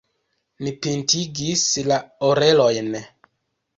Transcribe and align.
Ni 0.67 0.71
pintigis 0.85 1.65
la 1.91 1.99
orelojn. 2.31 2.91